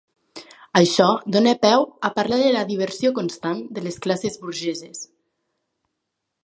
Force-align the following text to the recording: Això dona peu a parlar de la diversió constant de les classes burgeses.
Això 0.79 1.09
dona 1.35 1.53
peu 1.65 1.85
a 2.09 2.11
parlar 2.15 2.39
de 2.45 2.49
la 2.57 2.65
diversió 2.73 3.13
constant 3.21 3.63
de 3.77 3.85
les 3.89 4.03
classes 4.07 4.43
burgeses. 4.47 5.07